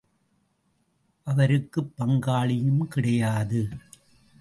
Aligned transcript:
அவருக்குப் 1.27 1.91
பங்காளியும் 1.97 2.83
கிடையாது. 2.83 3.69